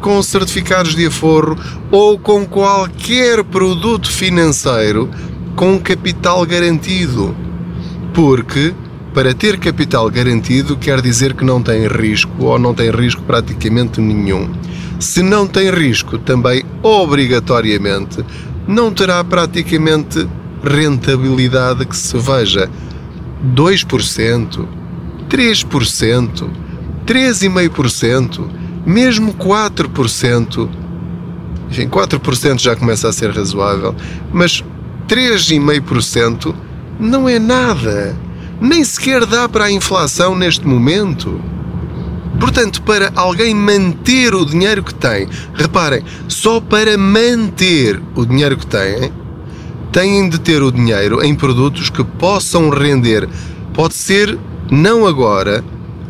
com 0.00 0.20
certificados 0.24 0.96
de 0.96 1.06
aforro 1.06 1.56
ou 1.92 2.18
com 2.18 2.44
qualquer 2.44 3.44
produto 3.44 4.10
financeiro 4.10 5.08
com 5.54 5.78
capital 5.78 6.44
garantido. 6.44 7.36
Porque 8.12 8.74
para 9.14 9.34
ter 9.34 9.58
capital 9.58 10.08
garantido 10.08 10.76
quer 10.76 11.00
dizer 11.00 11.34
que 11.34 11.44
não 11.44 11.62
tem 11.62 11.86
risco 11.86 12.44
ou 12.44 12.58
não 12.58 12.72
tem 12.72 12.90
risco 12.90 13.22
praticamente 13.22 14.00
nenhum. 14.00 14.50
Se 15.00 15.22
não 15.22 15.46
tem 15.46 15.70
risco, 15.70 16.18
também 16.18 16.62
obrigatoriamente 16.82 18.24
não 18.68 18.92
terá 18.92 19.22
praticamente 19.24 20.28
rentabilidade 20.62 21.84
que 21.86 21.96
se 21.96 22.16
veja. 22.18 22.70
2%, 23.54 24.68
3%, 25.28 26.50
3,5%, 27.06 28.48
mesmo 28.86 29.34
4%. 29.34 30.68
Enfim, 31.70 31.88
4% 31.88 32.60
já 32.60 32.76
começa 32.76 33.08
a 33.08 33.12
ser 33.12 33.30
razoável, 33.30 33.94
mas 34.32 34.62
3,5% 35.08 36.54
não 36.98 37.28
é 37.28 37.38
nada 37.38 38.14
nem 38.60 38.84
sequer 38.84 39.24
dá 39.24 39.48
para 39.48 39.64
a 39.64 39.72
inflação 39.72 40.36
neste 40.36 40.66
momento. 40.66 41.40
Portanto, 42.38 42.82
para 42.82 43.10
alguém 43.14 43.54
manter 43.54 44.34
o 44.34 44.44
dinheiro 44.44 44.82
que 44.82 44.94
tem, 44.94 45.28
reparem, 45.54 46.02
só 46.28 46.60
para 46.60 46.96
manter 46.96 48.00
o 48.14 48.24
dinheiro 48.24 48.56
que 48.56 48.66
têm, 48.66 49.12
têm 49.90 50.28
de 50.28 50.38
ter 50.38 50.62
o 50.62 50.70
dinheiro 50.70 51.22
em 51.24 51.34
produtos 51.34 51.90
que 51.90 52.04
possam 52.04 52.70
render. 52.70 53.28
Pode 53.74 53.94
ser 53.94 54.38
não 54.70 55.06
agora, 55.06 55.64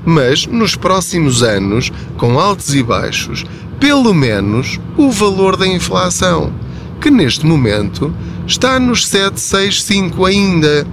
mas 0.04 0.46
nos 0.46 0.74
próximos 0.76 1.42
anos, 1.42 1.90
com 2.16 2.38
altos 2.38 2.74
e 2.74 2.82
baixos, 2.82 3.44
pelo 3.78 4.12
menos 4.12 4.78
o 4.96 5.10
valor 5.10 5.56
da 5.56 5.66
inflação, 5.66 6.52
que 7.00 7.10
neste 7.10 7.46
momento 7.46 8.14
está 8.46 8.78
nos 8.78 9.06
765 9.08 10.24
ainda 10.24 10.86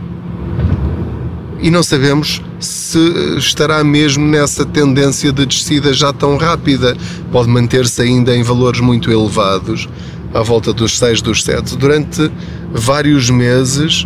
e 1.59 1.71
não 1.71 1.81
sabemos 1.81 2.41
se 2.59 2.99
estará 3.37 3.83
mesmo 3.83 4.25
nessa 4.25 4.65
tendência 4.65 5.31
de 5.31 5.45
descida 5.45 5.93
já 5.93 6.13
tão 6.13 6.37
rápida. 6.37 6.95
Pode 7.31 7.49
manter-se 7.49 8.01
ainda 8.01 8.35
em 8.35 8.43
valores 8.43 8.79
muito 8.79 9.11
elevados, 9.11 9.87
à 10.33 10.41
volta 10.41 10.71
dos 10.73 10.97
6, 10.97 11.21
dos 11.21 11.43
7, 11.43 11.77
durante 11.77 12.31
vários 12.71 13.29
meses, 13.29 14.05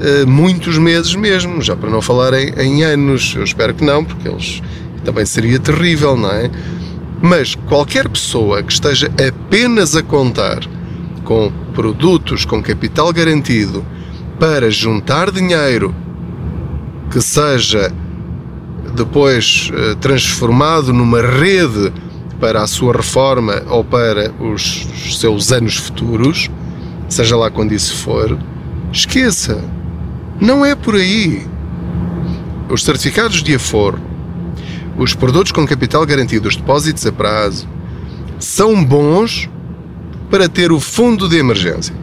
eh, 0.00 0.24
muitos 0.24 0.78
meses 0.78 1.14
mesmo, 1.14 1.60
já 1.60 1.74
para 1.74 1.90
não 1.90 2.02
falar 2.02 2.34
em, 2.34 2.50
em 2.58 2.84
anos. 2.84 3.34
Eu 3.36 3.44
espero 3.44 3.74
que 3.74 3.84
não, 3.84 4.04
porque 4.04 4.28
eles 4.28 4.62
também 5.04 5.26
seria 5.26 5.58
terrível, 5.58 6.16
não 6.16 6.30
é? 6.30 6.50
Mas 7.20 7.54
qualquer 7.54 8.08
pessoa 8.08 8.62
que 8.62 8.72
esteja 8.72 9.10
apenas 9.28 9.96
a 9.96 10.02
contar 10.02 10.60
com 11.24 11.52
produtos 11.72 12.44
com 12.44 12.62
capital 12.62 13.12
garantido 13.12 13.84
para 14.38 14.70
juntar 14.70 15.30
dinheiro 15.30 15.94
que 17.12 17.20
seja 17.20 17.92
depois 18.94 19.70
eh, 19.74 19.94
transformado 20.00 20.94
numa 20.94 21.20
rede 21.20 21.92
para 22.40 22.62
a 22.62 22.66
sua 22.66 22.94
reforma 22.94 23.62
ou 23.68 23.84
para 23.84 24.32
os 24.40 24.86
seus 25.20 25.52
anos 25.52 25.76
futuros, 25.76 26.50
seja 27.08 27.36
lá 27.36 27.50
quando 27.50 27.72
isso 27.72 27.94
for, 27.96 28.38
esqueça. 28.90 29.62
Não 30.40 30.64
é 30.64 30.74
por 30.74 30.94
aí. 30.94 31.46
Os 32.70 32.82
certificados 32.82 33.42
de 33.42 33.54
aforo, 33.54 34.00
os 34.96 35.14
produtos 35.14 35.52
com 35.52 35.66
capital 35.66 36.06
garantido, 36.06 36.48
os 36.48 36.56
depósitos 36.56 37.06
a 37.06 37.12
prazo, 37.12 37.68
são 38.38 38.82
bons 38.82 39.48
para 40.30 40.48
ter 40.48 40.72
o 40.72 40.80
fundo 40.80 41.28
de 41.28 41.36
emergência. 41.36 41.94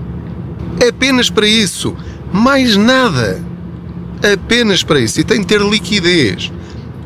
É 0.80 0.90
apenas 0.90 1.30
para 1.32 1.48
isso, 1.48 1.96
mais 2.32 2.78
nada 2.78 3.49
apenas 4.22 4.84
para 4.84 5.00
isso 5.00 5.20
e 5.20 5.24
tem 5.24 5.42
de 5.42 5.48
ter 5.48 5.62
liquidez. 5.62 6.52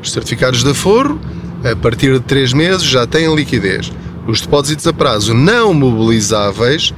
Os 0.01 0.11
certificados 0.11 0.63
de 0.63 0.71
aforro, 0.71 1.19
a 1.63 1.75
partir 1.75 2.13
de 2.13 2.19
3 2.19 2.53
meses, 2.53 2.83
já 2.83 3.05
têm 3.07 3.33
liquidez. 3.33 3.91
Os 4.27 4.41
depósitos 4.41 4.87
a 4.87 4.93
prazo 4.93 5.33
não 5.33 5.73
mobilizáveis 5.73 6.93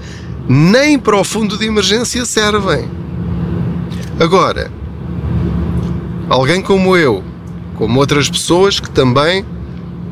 nem 0.47 0.97
para 0.97 1.19
o 1.19 1.23
fundo 1.23 1.57
de 1.57 1.65
emergência 1.65 2.23
servem. 2.25 2.87
Agora, 4.19 4.71
alguém 6.29 6.61
como 6.61 6.95
eu, 6.95 7.23
como 7.75 7.99
outras 7.99 8.29
pessoas 8.29 8.79
que 8.79 8.89
também 8.89 9.43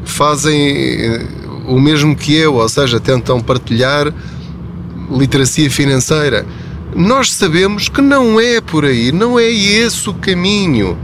fazem 0.03 0.71
eh, 0.71 1.25
o 1.67 1.79
mesmo 1.79 2.15
que 2.15 2.35
eu, 2.35 2.55
ou 2.55 2.67
seja, 2.67 2.99
tentam 2.99 3.39
partilhar 3.41 4.13
literacia 5.09 5.69
financeira, 5.69 6.45
nós 6.95 7.31
sabemos 7.31 7.89
que 7.89 8.01
não 8.01 8.39
é 8.39 8.61
por 8.61 8.85
aí, 8.85 9.11
não 9.11 9.39
é 9.39 9.49
esse 9.49 10.09
o 10.09 10.13
caminho. 10.13 10.97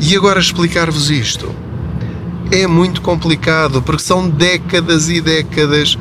E 0.00 0.16
agora 0.16 0.38
explicar-vos 0.38 1.10
isto 1.10 1.52
é 2.50 2.66
muito 2.66 3.00
complicado 3.00 3.82
porque 3.82 4.02
são 4.02 4.28
décadas 4.28 5.08
e 5.08 5.20
décadas 5.20 5.98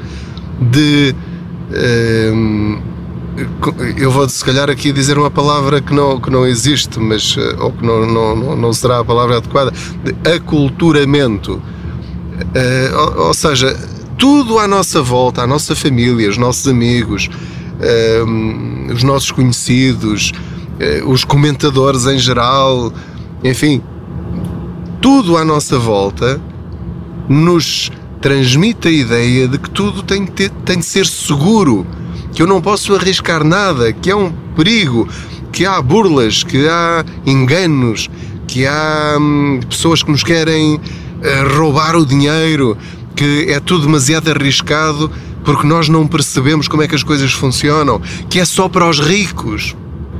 de. 0.59 1.15
Hum, 2.33 2.79
eu 3.97 4.09
vou 4.09 4.27
se 4.27 4.43
calhar 4.43 4.67
aqui 4.67 4.91
dizer 4.91 5.17
uma 5.17 5.29
palavra 5.29 5.79
que 5.79 5.93
não, 5.93 6.19
que 6.19 6.29
não 6.29 6.45
existe, 6.45 6.99
mas 6.99 7.35
eh, 7.37 7.55
ou 7.59 7.71
que 7.71 7.85
não, 7.85 8.03
não, 8.07 8.55
não 8.55 8.73
será 8.73 8.99
a 8.99 9.05
palavra 9.05 9.37
adequada, 9.37 9.71
de 10.03 10.31
aculturamento. 10.31 11.61
Uh, 12.37 12.97
ou, 12.97 13.27
ou, 13.27 13.33
seja, 13.35 13.77
tudo 14.17 14.57
à 14.57 14.67
nossa 14.67 15.03
volta, 15.03 15.43
a 15.43 15.47
nossa 15.47 15.75
família, 15.75 16.29
os 16.29 16.37
nossos 16.37 16.67
amigos, 16.67 17.29
uh, 17.29 18.25
os 18.91 19.03
nossos 19.03 19.31
conhecidos, 19.31 20.31
uh, 20.31 21.09
os 21.09 21.23
comentadores 21.23 22.05
em 22.05 22.17
geral, 22.17 22.91
enfim, 23.43 23.81
tudo 25.01 25.37
à 25.37 25.45
nossa 25.45 25.77
volta 25.77 26.41
nos 27.29 27.91
transmite 28.21 28.87
a 28.87 28.91
ideia 28.91 29.47
de 29.47 29.57
que 29.57 29.69
tudo 29.69 30.01
tem 30.01 30.25
de, 30.25 30.31
ter, 30.31 30.49
tem 30.65 30.79
de 30.79 30.85
ser 30.85 31.05
seguro, 31.05 31.85
que 32.33 32.41
eu 32.41 32.47
não 32.47 32.61
posso 32.61 32.95
arriscar 32.95 33.43
nada, 33.43 33.93
que 33.93 34.09
é 34.09 34.15
um 34.15 34.31
perigo, 34.55 35.07
que 35.51 35.65
há 35.65 35.81
burlas, 35.81 36.43
que 36.43 36.67
há 36.67 37.03
enganos, 37.25 38.09
que 38.47 38.65
há 38.65 39.17
hum, 39.19 39.59
pessoas 39.69 40.03
que 40.03 40.11
nos 40.11 40.23
querem 40.23 40.75
uh, 40.75 41.57
roubar 41.57 41.95
o 41.95 42.05
dinheiro, 42.05 42.77
que 43.15 43.47
é 43.49 43.59
tudo 43.59 43.85
demasiado 43.85 44.29
arriscado 44.29 45.11
porque 45.47 45.65
nós 45.65 45.87
não 45.87 46.05
percebemos 46.05 46.67
como 46.67 46.83
é 46.83 46.89
que 46.89 46.95
as 46.95 47.03
coisas 47.03 47.31
funcionam, 47.31 48.01
que 48.29 48.37
é 48.37 48.43
só 48.43 48.67
para 48.67 48.89
os 48.89 48.99
ricos. 48.99 49.77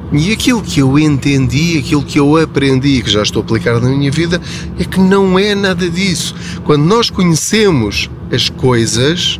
E 0.10 0.32
aquilo 0.32 0.62
que 0.62 0.80
eu 0.80 0.98
entendi, 0.98 1.78
aquilo 1.78 2.02
que 2.02 2.18
eu 2.18 2.38
aprendi, 2.38 3.02
que 3.02 3.10
já 3.10 3.24
estou 3.24 3.42
a 3.42 3.44
aplicar 3.44 3.82
na 3.82 3.90
minha 3.90 4.10
vida, 4.10 4.42
é 4.80 4.86
que 4.86 5.02
não 5.02 5.38
é 5.38 5.54
nada 5.54 5.90
disso. 5.90 6.34
Quando 6.64 6.86
nós 6.86 7.10
conhecemos 7.10 8.10
as 8.32 8.48
coisas, 8.48 9.38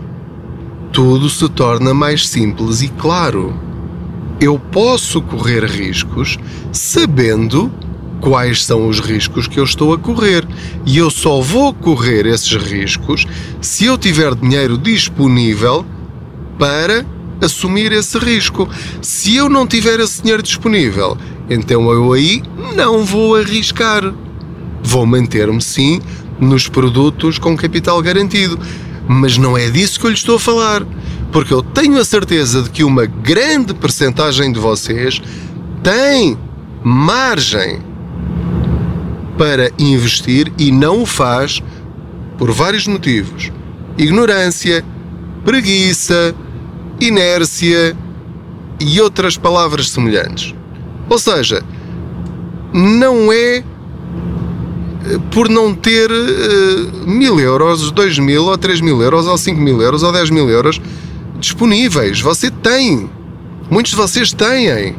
tudo 0.92 1.30
se 1.30 1.48
torna 1.48 1.94
mais 1.94 2.28
simples 2.28 2.82
e 2.82 2.90
claro. 2.90 3.54
Eu 4.42 4.60
posso 4.60 5.22
correr 5.22 5.64
riscos 5.64 6.38
sabendo 6.74 7.72
quais 8.20 8.66
são 8.66 8.90
os 8.90 9.00
riscos 9.00 9.48
que 9.48 9.58
eu 9.58 9.64
estou 9.64 9.94
a 9.94 9.98
correr. 9.98 10.46
E 10.88 11.00
eu 11.00 11.10
só 11.10 11.42
vou 11.42 11.74
correr 11.74 12.26
esses 12.26 12.56
riscos 12.56 13.28
se 13.60 13.84
eu 13.84 13.98
tiver 13.98 14.34
dinheiro 14.34 14.78
disponível 14.78 15.86
para 16.58 17.06
assumir 17.42 17.92
esse 17.92 18.18
risco. 18.18 18.70
Se 19.02 19.36
eu 19.36 19.50
não 19.50 19.68
tiver 19.68 20.00
esse 20.00 20.22
dinheiro 20.22 20.42
disponível, 20.42 21.18
então 21.50 21.92
eu 21.92 22.14
aí 22.14 22.42
não 22.74 23.04
vou 23.04 23.36
arriscar. 23.36 24.14
Vou 24.82 25.06
manter-me 25.06 25.62
sim 25.62 26.02
nos 26.40 26.70
produtos 26.70 27.38
com 27.38 27.58
capital 27.58 28.02
garantido. 28.02 28.58
Mas 29.10 29.38
não 29.38 29.58
é 29.58 29.70
disso 29.70 30.00
que 30.00 30.06
eu 30.06 30.10
lhe 30.10 30.16
estou 30.16 30.38
a 30.38 30.40
falar. 30.40 30.88
Porque 31.34 31.54
eu 31.54 31.62
tenho 31.62 32.00
a 32.00 32.06
certeza 32.06 32.62
de 32.64 32.70
que 32.70 32.86
uma 32.86 33.06
grande 33.06 33.74
percentagem 33.74 34.54
de 34.54 34.60
vocês 34.60 35.22
tem 35.84 36.38
margem 36.82 37.82
para 39.38 39.72
investir 39.78 40.52
e 40.58 40.72
não 40.72 41.02
o 41.02 41.06
faz 41.06 41.62
por 42.38 42.52
vários 42.52 42.88
motivos: 42.88 43.52
ignorância, 43.98 44.84
preguiça, 45.46 46.36
inércia 47.00 47.96
e 48.80 49.02
outras 49.02 49.38
palavras 49.38 49.90
semelhantes. 49.90 50.54
Ou 51.10 51.18
seja, 51.18 51.64
não 52.74 53.32
é 53.32 53.58
eh, 53.58 53.64
por 55.32 55.48
não 55.50 55.74
ter 55.74 56.12
uh, 56.12 57.08
mil 57.08 57.40
euros, 57.40 57.92
dois 57.92 58.20
mil, 58.20 58.46
ou 58.46 58.58
três 58.58 58.82
mil 58.82 59.02
euros, 59.02 59.26
ou 59.26 59.38
cinco 59.38 59.62
mil 59.62 59.82
euros, 59.82 60.04
ou 60.04 60.12
dez 60.12 60.30
mil 60.30 60.50
euros 60.50 60.82
disponíveis. 61.40 62.20
Você 62.20 62.52
tem. 62.52 63.10
Muitos 63.70 63.92
de 63.92 63.98
vocês 63.98 64.34
têm. 64.34 64.96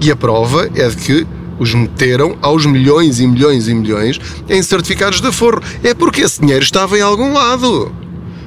E 0.00 0.10
a 0.10 0.16
prova 0.16 0.68
é 0.74 0.88
de 0.88 0.96
que 0.96 1.26
os 1.58 1.74
meteram 1.74 2.36
aos 2.40 2.66
milhões 2.66 3.20
e 3.20 3.26
milhões 3.26 3.68
e 3.68 3.74
milhões 3.74 4.20
em 4.48 4.62
certificados 4.62 5.20
de 5.20 5.28
aforro. 5.28 5.62
É 5.82 5.94
porque 5.94 6.22
esse 6.22 6.40
dinheiro 6.40 6.64
estava 6.64 6.98
em 6.98 7.02
algum 7.02 7.32
lado. 7.32 7.92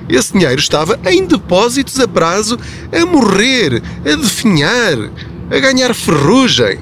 Esse 0.08 0.34
dinheiro 0.34 0.60
estava 0.60 1.00
em 1.06 1.26
depósitos 1.26 2.00
a 2.00 2.08
prazo 2.08 2.58
a 2.92 3.06
morrer, 3.06 3.82
a 4.06 4.16
definhar, 4.16 5.10
a 5.50 5.60
ganhar 5.60 5.94
ferrugem. 5.94 6.80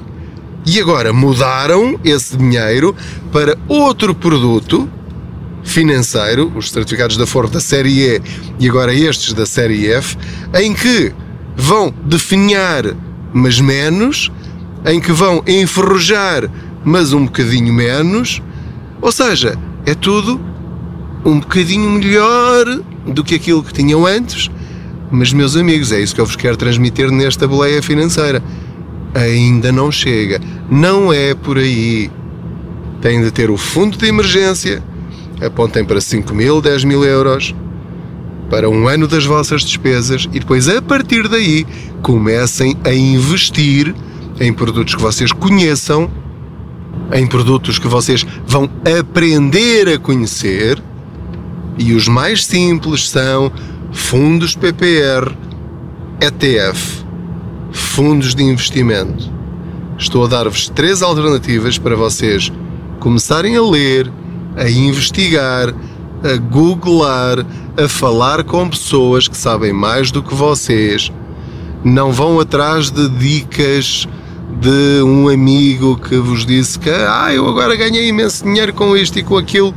E 0.65 0.79
agora 0.79 1.11
mudaram 1.11 1.99
esse 2.03 2.37
dinheiro 2.37 2.95
para 3.31 3.57
outro 3.67 4.15
produto 4.15 4.89
financeiro, 5.63 6.51
os 6.55 6.69
certificados 6.69 7.17
da 7.17 7.25
Ford 7.25 7.51
da 7.51 7.59
série 7.59 8.01
E 8.01 8.21
e 8.59 8.69
agora 8.69 8.93
estes 8.93 9.33
da 9.33 9.45
série 9.45 9.91
F, 9.91 10.17
em 10.53 10.73
que 10.73 11.13
vão 11.55 11.93
definhar, 12.05 12.83
mas 13.33 13.59
menos, 13.59 14.31
em 14.85 14.99
que 14.99 15.11
vão 15.11 15.43
enferrujar, 15.47 16.49
mas 16.83 17.13
um 17.13 17.25
bocadinho 17.25 17.73
menos. 17.73 18.41
Ou 19.01 19.11
seja, 19.11 19.57
é 19.85 19.93
tudo 19.93 20.39
um 21.25 21.39
bocadinho 21.39 21.89
melhor 21.89 22.65
do 23.05 23.23
que 23.23 23.35
aquilo 23.35 23.63
que 23.63 23.73
tinham 23.73 24.05
antes. 24.05 24.49
Mas, 25.11 25.31
meus 25.31 25.55
amigos, 25.55 25.91
é 25.91 25.99
isso 25.99 26.15
que 26.15 26.21
eu 26.21 26.25
vos 26.25 26.35
quero 26.35 26.57
transmitir 26.57 27.11
nesta 27.11 27.47
boleia 27.47 27.81
financeira. 27.81 28.43
Ainda 29.13 29.71
não 29.71 29.91
chega. 29.91 30.41
Não 30.69 31.13
é 31.13 31.35
por 31.35 31.57
aí. 31.57 32.09
Têm 33.01 33.21
de 33.21 33.31
ter 33.31 33.51
o 33.51 33.57
fundo 33.57 33.97
de 33.97 34.07
emergência. 34.07 34.81
Apontem 35.41 35.85
para 35.85 36.01
5 36.01 36.33
mil, 36.33 36.61
10 36.61 36.83
mil 36.83 37.03
euros. 37.03 37.53
Para 38.49 38.69
um 38.69 38.87
ano 38.87 39.07
das 39.07 39.25
vossas 39.25 39.61
despesas. 39.63 40.27
E 40.33 40.39
depois, 40.39 40.67
a 40.67 40.81
partir 40.81 41.27
daí, 41.27 41.65
comecem 42.01 42.75
a 42.83 42.91
investir 42.91 43.93
em 44.43 44.53
produtos 44.53 44.95
que 44.95 45.01
vocês 45.01 45.31
conheçam, 45.31 46.09
em 47.13 47.25
produtos 47.25 47.79
que 47.79 47.87
vocês 47.87 48.25
vão 48.45 48.69
aprender 48.99 49.87
a 49.87 49.97
conhecer 49.97 50.81
e 51.77 51.93
os 51.93 52.07
mais 52.07 52.45
simples 52.45 53.09
são 53.09 53.51
fundos 53.91 54.55
PPR, 54.55 55.31
ETF, 56.21 57.05
fundos 57.71 58.35
de 58.35 58.43
investimento. 58.43 59.31
Estou 59.97 60.25
a 60.25 60.27
dar-vos 60.27 60.69
três 60.69 61.01
alternativas 61.01 61.77
para 61.77 61.95
vocês 61.95 62.51
começarem 62.99 63.55
a 63.55 63.61
ler, 63.61 64.11
a 64.55 64.69
investigar, 64.69 65.73
a 66.23 66.37
googlar, 66.37 67.45
a 67.77 67.87
falar 67.87 68.43
com 68.43 68.69
pessoas 68.69 69.27
que 69.27 69.37
sabem 69.37 69.73
mais 69.73 70.11
do 70.11 70.21
que 70.21 70.33
vocês. 70.33 71.11
Não 71.83 72.11
vão 72.11 72.39
atrás 72.39 72.89
de 72.89 73.09
dicas 73.09 74.07
de 74.63 75.03
um 75.03 75.27
amigo 75.27 75.97
que 75.97 76.15
vos 76.15 76.45
disse 76.45 76.79
que 76.79 76.89
ah, 76.89 77.33
eu 77.33 77.45
agora 77.49 77.75
ganhei 77.75 78.07
imenso 78.07 78.45
dinheiro 78.45 78.73
com 78.73 78.95
isto 78.95 79.19
e 79.19 79.23
com 79.23 79.35
aquilo 79.35 79.75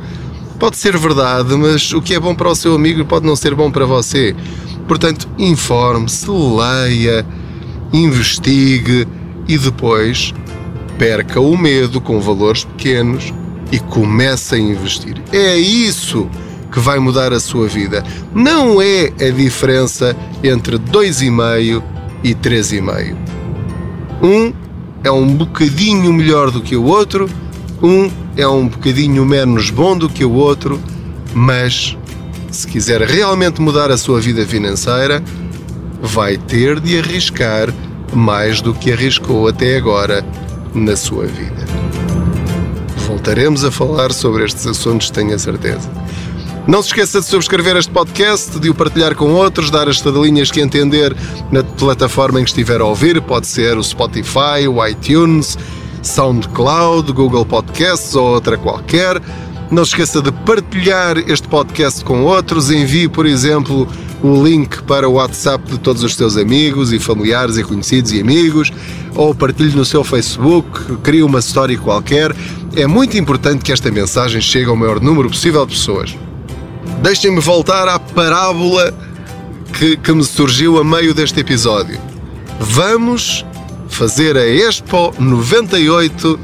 pode 0.61 0.77
ser 0.77 0.97
verdade, 0.97 1.57
mas 1.57 1.93
o 1.93 2.01
que 2.01 2.15
é 2.15 2.21
bom 2.21 2.37
para 2.37 2.51
o 2.51 2.55
seu 2.55 2.77
amigo 2.77 3.05
pode 3.05 3.27
não 3.27 3.35
ser 3.35 3.53
bom 3.53 3.69
para 3.69 3.85
você. 3.85 4.33
Portanto, 4.87 5.29
informe-se, 5.37 6.31
leia, 6.31 7.27
investigue 7.93 9.09
e 9.49 9.59
depois 9.59 10.33
perca 10.97 11.41
o 11.41 11.59
medo 11.59 12.01
com 12.01 12.21
valores 12.21 12.63
pequenos 12.63 13.35
e 13.73 13.81
comece 13.81 14.55
a 14.55 14.59
investir. 14.59 15.21
É 15.33 15.57
isso 15.57 16.31
que 16.71 16.79
vai 16.79 17.01
mudar 17.01 17.33
a 17.33 17.41
sua 17.41 17.67
vida. 17.67 18.05
Não 18.33 18.81
é 18.81 19.13
a 19.21 19.31
diferença 19.31 20.17
entre 20.45 20.79
2,5 20.79 21.83
e 22.23 22.35
3,5. 22.37 23.17
Um 24.23 24.66
é 25.07 25.11
um 25.11 25.37
bocadinho 25.37 26.13
melhor 26.13 26.51
do 26.51 26.61
que 26.61 26.75
o 26.75 26.83
outro, 26.83 27.31
um 27.81 28.11
é 28.37 28.47
um 28.47 28.67
bocadinho 28.67 29.25
menos 29.25 29.71
bom 29.71 29.97
do 29.97 30.09
que 30.09 30.25
o 30.25 30.33
outro, 30.33 30.81
mas 31.33 31.97
se 32.51 32.67
quiser 32.67 33.03
realmente 33.03 33.63
mudar 33.63 33.89
a 33.93 33.97
sua 33.97 34.21
vida 34.21 34.45
financeira, 34.45 35.23
vai 36.03 36.37
ter 36.37 36.81
de 36.81 36.99
arriscar 36.99 37.73
mais 38.13 38.61
do 38.61 38.75
que 38.75 38.91
arriscou 38.91 39.47
até 39.47 39.77
agora 39.77 40.27
na 40.75 40.97
sua 40.97 41.27
vida. 41.27 41.65
Voltaremos 43.07 43.65
a 43.65 43.71
falar 43.71 44.13
sobre 44.13 44.45
estes 44.45 44.67
assuntos, 44.67 45.09
tenho 45.11 45.37
a 45.37 45.39
certeza. 45.39 45.89
Não 46.67 46.83
se 46.83 46.89
esqueça 46.89 47.21
de 47.21 47.27
subscrever 47.27 47.77
este 47.77 47.93
podcast, 47.93 48.59
de 48.59 48.69
o 48.69 48.75
partilhar 48.75 49.15
com 49.15 49.33
outros, 49.33 49.71
dar 49.71 49.89
as 49.89 49.97
estrelinhas 49.97 50.51
que 50.51 50.61
entender 50.61 51.17
na 51.53 51.63
plataforma 51.63 52.41
em 52.41 52.45
que 52.45 52.51
estiver 52.51 52.81
a 52.81 52.85
ouvir, 52.85 53.23
pode 53.23 53.47
ser 53.47 53.79
o 53.79 53.85
Spotify, 53.85 54.67
o 54.69 54.85
iTunes, 54.85 55.57
SoundCloud, 56.03 57.13
Google 57.13 57.47
Podcasts 57.47 58.17
ou 58.17 58.35
outra 58.35 58.59
qualquer. 58.59 59.23
Não 59.71 59.85
se 59.85 59.93
esqueça 59.93 60.21
de 60.21 60.33
partilhar 60.33 61.17
este 61.19 61.47
podcast 61.47 62.05
com 62.05 62.25
outros. 62.25 62.69
Envie, 62.69 63.09
por 63.09 63.27
exemplo, 63.27 63.87
o 64.21 64.43
link 64.43 64.83
para 64.83 65.09
o 65.09 65.15
WhatsApp 65.15 65.71
de 65.71 65.79
todos 65.79 66.03
os 66.03 66.17
seus 66.17 66.37
amigos 66.37 66.93
e 66.93 66.99
familiares 66.99 67.57
e 67.59 67.63
conhecidos 67.63 68.11
e 68.11 68.21
amigos, 68.21 68.73
ou 69.15 69.33
partilhe 69.33 69.77
no 69.77 69.85
seu 69.85 70.03
Facebook, 70.03 70.97
crie 70.97 71.23
uma 71.23 71.39
história 71.39 71.79
qualquer. 71.79 72.35
é 72.75 72.89
muito 72.89 73.17
importante 73.17 73.63
que 73.63 73.73
esta 73.73 73.89
mensagem 73.89 74.41
chegue 74.41 74.69
ao 74.69 74.75
maior 74.75 75.01
número 75.01 75.29
possível 75.29 75.65
de 75.65 75.73
pessoas. 75.73 76.26
Deixem-me 77.03 77.41
voltar 77.41 77.89
à 77.89 77.99
parábola 77.99 78.93
que, 79.73 79.97
que 79.97 80.13
me 80.13 80.25
surgiu 80.25 80.79
a 80.79 80.85
meio 80.85 81.15
deste 81.15 81.41
episódio. 81.41 82.01
Vamos 82.59 83.45
fazer 83.89 84.37
a 84.37 84.47
Expo 84.47 85.15
98 85.19 86.39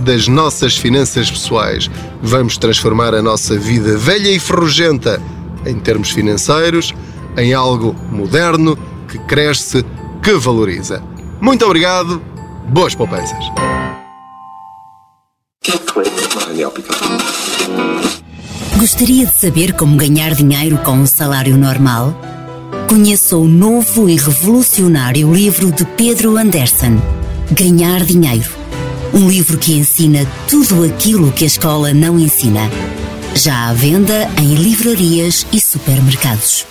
das 0.00 0.28
nossas 0.28 0.76
finanças 0.76 1.30
pessoais. 1.30 1.90
Vamos 2.22 2.56
transformar 2.56 3.14
a 3.14 3.22
nossa 3.22 3.58
vida 3.58 3.96
velha 3.96 4.30
e 4.30 4.38
ferrugenta 4.38 5.20
em 5.66 5.78
termos 5.78 6.10
financeiros 6.10 6.94
em 7.36 7.54
algo 7.54 7.94
moderno 8.10 8.78
que 9.08 9.18
cresce, 9.18 9.84
que 10.22 10.34
valoriza. 10.34 11.02
Muito 11.40 11.64
obrigado, 11.64 12.22
boas 12.68 12.94
poupanças. 12.94 13.44
Gostaria 18.84 19.24
de 19.24 19.40
saber 19.40 19.72
como 19.72 19.96
ganhar 19.96 20.34
dinheiro 20.34 20.76
com 20.76 20.92
um 20.92 21.06
salário 21.06 21.56
normal? 21.56 22.14
Conheça 22.86 23.34
o 23.34 23.48
novo 23.48 24.10
e 24.10 24.16
revolucionário 24.16 25.32
livro 25.32 25.72
de 25.72 25.86
Pedro 25.86 26.36
Anderson, 26.36 27.00
Ganhar 27.50 28.04
Dinheiro. 28.04 28.50
Um 29.14 29.26
livro 29.26 29.56
que 29.56 29.72
ensina 29.72 30.26
tudo 30.46 30.84
aquilo 30.84 31.32
que 31.32 31.44
a 31.44 31.46
escola 31.46 31.94
não 31.94 32.18
ensina. 32.18 32.70
Já 33.34 33.70
à 33.70 33.72
venda 33.72 34.28
em 34.38 34.54
livrarias 34.54 35.46
e 35.50 35.58
supermercados. 35.58 36.66